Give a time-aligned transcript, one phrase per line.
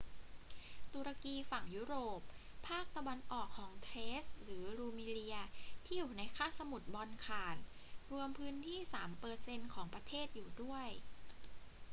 [0.93, 2.19] ตุรกีฝั่งยุโรป
[2.67, 5.37] ภาคตะวันออกของเทรซหรือรูมีเลีย
[5.85, 7.57] ที่่อยู่ในคาบสมุทรบอลข่าน
[8.11, 8.79] รวมพื้นที่
[9.27, 10.87] 3% ของประเทศอยู่ด้วย